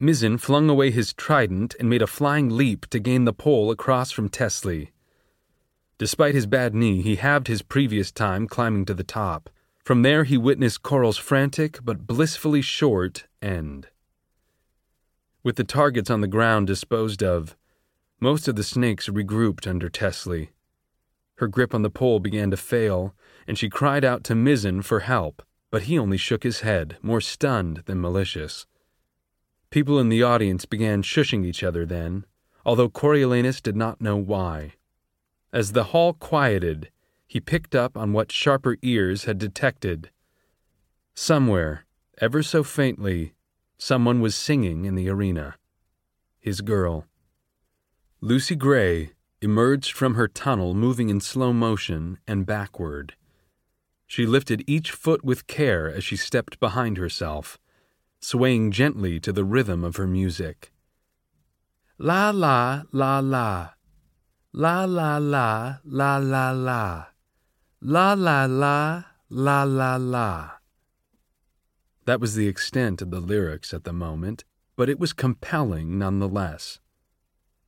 Mizzen 0.00 0.38
flung 0.38 0.68
away 0.68 0.90
his 0.90 1.12
trident 1.12 1.74
and 1.78 1.88
made 1.88 2.02
a 2.02 2.06
flying 2.06 2.50
leap 2.50 2.86
to 2.90 2.98
gain 2.98 3.24
the 3.24 3.32
pole 3.32 3.70
across 3.70 4.10
from 4.10 4.28
Teslee. 4.28 4.90
Despite 5.98 6.34
his 6.34 6.46
bad 6.46 6.74
knee, 6.74 7.02
he 7.02 7.16
halved 7.16 7.46
his 7.46 7.62
previous 7.62 8.10
time 8.10 8.48
climbing 8.48 8.84
to 8.86 8.94
the 8.94 9.04
top. 9.04 9.48
From 9.84 10.02
there, 10.02 10.24
he 10.24 10.36
witnessed 10.36 10.82
Coral's 10.82 11.18
frantic 11.18 11.78
but 11.84 12.06
blissfully 12.06 12.62
short 12.62 13.26
end. 13.40 13.88
With 15.42 15.56
the 15.56 15.64
targets 15.64 16.10
on 16.10 16.22
the 16.22 16.26
ground 16.26 16.66
disposed 16.66 17.22
of, 17.22 17.56
most 18.18 18.48
of 18.48 18.56
the 18.56 18.64
snakes 18.64 19.08
regrouped 19.08 19.66
under 19.66 19.90
Teslee. 19.90 20.48
Her 21.36 21.48
grip 21.48 21.74
on 21.74 21.82
the 21.82 21.90
pole 21.90 22.18
began 22.18 22.50
to 22.50 22.56
fail, 22.56 23.14
and 23.46 23.58
she 23.58 23.68
cried 23.68 24.04
out 24.04 24.24
to 24.24 24.34
Mizzen 24.34 24.82
for 24.82 25.00
help, 25.00 25.42
but 25.74 25.90
he 25.90 25.98
only 25.98 26.16
shook 26.16 26.44
his 26.44 26.60
head, 26.60 26.98
more 27.02 27.20
stunned 27.20 27.82
than 27.86 28.00
malicious. 28.00 28.64
People 29.70 29.98
in 29.98 30.08
the 30.08 30.22
audience 30.22 30.66
began 30.66 31.02
shushing 31.02 31.44
each 31.44 31.64
other 31.64 31.84
then, 31.84 32.24
although 32.64 32.88
Coriolanus 32.88 33.60
did 33.60 33.74
not 33.74 34.00
know 34.00 34.16
why. 34.16 34.74
As 35.52 35.72
the 35.72 35.90
hall 35.90 36.12
quieted, 36.12 36.92
he 37.26 37.40
picked 37.40 37.74
up 37.74 37.96
on 37.96 38.12
what 38.12 38.30
sharper 38.30 38.76
ears 38.82 39.24
had 39.24 39.36
detected. 39.36 40.10
Somewhere, 41.12 41.86
ever 42.18 42.44
so 42.44 42.62
faintly, 42.62 43.34
someone 43.76 44.20
was 44.20 44.36
singing 44.36 44.84
in 44.84 44.94
the 44.94 45.08
arena. 45.08 45.56
His 46.38 46.60
girl. 46.60 47.08
Lucy 48.20 48.54
Gray 48.54 49.10
emerged 49.42 49.90
from 49.90 50.14
her 50.14 50.28
tunnel 50.28 50.72
moving 50.72 51.08
in 51.08 51.20
slow 51.20 51.52
motion 51.52 52.18
and 52.28 52.46
backward. 52.46 53.16
She 54.14 54.26
lifted 54.26 54.62
each 54.68 54.92
foot 54.92 55.24
with 55.24 55.48
care 55.48 55.90
as 55.90 56.04
she 56.04 56.14
stepped 56.14 56.60
behind 56.60 56.98
herself, 56.98 57.58
swaying 58.20 58.70
gently 58.70 59.18
to 59.18 59.32
the 59.32 59.42
rhythm 59.42 59.82
of 59.82 59.96
her 59.96 60.06
music. 60.06 60.70
La 61.98 62.30
la 62.30 62.84
la 62.92 63.18
la. 63.18 63.70
La 64.52 64.84
la 64.84 65.18
la 65.18 65.78
la 65.84 66.18
la 66.18 66.50
la. 66.52 67.06
La 67.80 68.14
la 68.14 68.44
la 68.44 69.02
la 69.30 69.64
la 69.64 69.96
la. 69.96 70.50
That 72.04 72.20
was 72.20 72.36
the 72.36 72.46
extent 72.46 73.02
of 73.02 73.10
the 73.10 73.18
lyrics 73.18 73.74
at 73.74 73.82
the 73.82 73.92
moment, 73.92 74.44
but 74.76 74.88
it 74.88 75.00
was 75.00 75.12
compelling 75.12 75.98
nonetheless. 75.98 76.78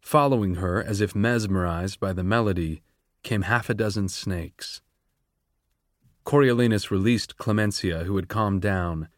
Following 0.00 0.54
her, 0.62 0.80
as 0.80 1.00
if 1.00 1.16
mesmerized 1.16 1.98
by 1.98 2.12
the 2.12 2.22
melody, 2.22 2.84
came 3.24 3.42
half 3.42 3.68
a 3.68 3.74
dozen 3.74 4.08
snakes. 4.08 4.80
Coriolanus 6.26 6.90
released 6.90 7.38
Clemensia, 7.38 8.04
who 8.04 8.16
had 8.16 8.28
calmed 8.28 8.60
down, 8.60 9.08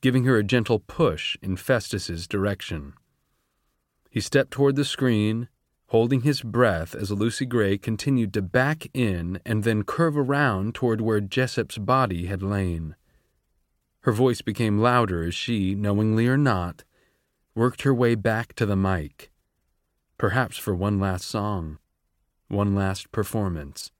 giving 0.00 0.24
her 0.24 0.38
a 0.38 0.42
gentle 0.42 0.78
push 0.78 1.36
in 1.42 1.56
Festus's 1.56 2.26
direction. 2.26 2.94
He 4.08 4.20
stepped 4.20 4.52
toward 4.52 4.76
the 4.76 4.84
screen, 4.84 5.48
holding 5.88 6.22
his 6.22 6.40
breath 6.40 6.94
as 6.94 7.10
Lucy 7.10 7.44
Gray 7.44 7.76
continued 7.76 8.32
to 8.32 8.40
back 8.40 8.86
in 8.94 9.40
and 9.44 9.64
then 9.64 9.82
curve 9.82 10.16
around 10.16 10.74
toward 10.74 11.02
where 11.02 11.20
Jessup's 11.20 11.76
body 11.76 12.26
had 12.26 12.42
lain. 12.42 12.96
Her 14.00 14.12
voice 14.12 14.40
became 14.40 14.78
louder 14.78 15.24
as 15.24 15.34
she, 15.34 15.74
knowingly 15.74 16.26
or 16.26 16.38
not, 16.38 16.84
worked 17.54 17.82
her 17.82 17.92
way 17.92 18.14
back 18.14 18.54
to 18.54 18.64
the 18.64 18.76
mic 18.76 19.32
perhaps 20.22 20.56
for 20.56 20.72
one 20.72 21.00
last 21.00 21.24
song, 21.24 21.78
one 22.46 22.76
last 22.76 23.10
performance. 23.10 23.90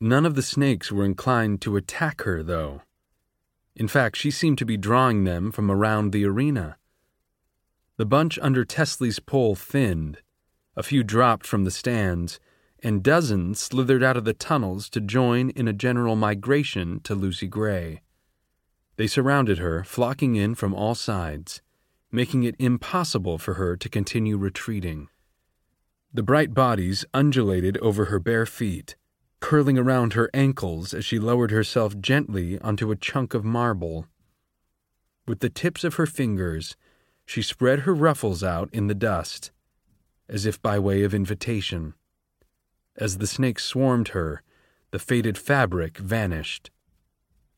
None 0.00 0.26
of 0.26 0.34
the 0.34 0.42
snakes 0.42 0.90
were 0.90 1.04
inclined 1.04 1.60
to 1.62 1.76
attack 1.76 2.22
her, 2.22 2.42
though. 2.42 2.82
In 3.76 3.88
fact, 3.88 4.16
she 4.16 4.30
seemed 4.30 4.58
to 4.58 4.66
be 4.66 4.76
drawing 4.76 5.24
them 5.24 5.50
from 5.50 5.70
around 5.70 6.12
the 6.12 6.24
arena. 6.24 6.76
The 7.96 8.06
bunch 8.06 8.38
under 8.40 8.64
Teslee's 8.64 9.20
pole 9.20 9.54
thinned, 9.54 10.18
a 10.76 10.82
few 10.82 11.02
dropped 11.02 11.46
from 11.46 11.64
the 11.64 11.70
stands, 11.70 12.40
and 12.82 13.02
dozens 13.02 13.60
slithered 13.60 14.02
out 14.02 14.16
of 14.16 14.24
the 14.24 14.34
tunnels 14.34 14.88
to 14.90 15.00
join 15.00 15.50
in 15.50 15.68
a 15.68 15.72
general 15.72 16.16
migration 16.16 17.00
to 17.00 17.14
Lucy 17.14 17.46
Gray. 17.46 18.02
They 18.96 19.06
surrounded 19.06 19.58
her, 19.58 19.84
flocking 19.84 20.36
in 20.36 20.54
from 20.54 20.74
all 20.74 20.94
sides, 20.94 21.62
making 22.12 22.44
it 22.44 22.56
impossible 22.58 23.38
for 23.38 23.54
her 23.54 23.76
to 23.76 23.88
continue 23.88 24.36
retreating. 24.36 25.08
The 26.12 26.22
bright 26.22 26.54
bodies 26.54 27.04
undulated 27.12 27.76
over 27.78 28.06
her 28.06 28.20
bare 28.20 28.46
feet, 28.46 28.96
curling 29.44 29.76
around 29.76 30.14
her 30.14 30.30
ankles 30.32 30.94
as 30.94 31.04
she 31.04 31.18
lowered 31.18 31.50
herself 31.50 32.00
gently 32.00 32.58
onto 32.60 32.90
a 32.90 32.96
chunk 32.96 33.34
of 33.34 33.44
marble. 33.44 34.06
With 35.28 35.40
the 35.40 35.50
tips 35.50 35.84
of 35.84 35.96
her 35.96 36.06
fingers, 36.06 36.76
she 37.26 37.42
spread 37.42 37.80
her 37.80 37.92
ruffles 37.92 38.42
out 38.42 38.70
in 38.72 38.86
the 38.86 38.94
dust, 38.94 39.52
as 40.30 40.46
if 40.46 40.62
by 40.62 40.78
way 40.78 41.02
of 41.02 41.12
invitation. 41.12 41.92
As 42.96 43.18
the 43.18 43.26
snake 43.26 43.60
swarmed 43.60 44.08
her, 44.08 44.42
the 44.92 44.98
faded 44.98 45.36
fabric 45.36 45.98
vanished, 45.98 46.70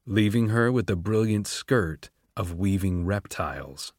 leaving 0.06 0.48
her 0.48 0.72
with 0.72 0.90
a 0.90 0.96
brilliant 0.96 1.46
skirt 1.46 2.10
of 2.36 2.52
weaving 2.52 3.06
reptiles. 3.06 3.92